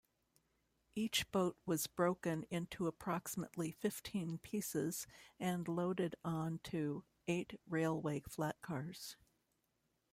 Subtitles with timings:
[0.95, 5.05] Each boat was broken into approximately fifteen pieces
[5.39, 9.15] and loaded onto eight railway flatcars.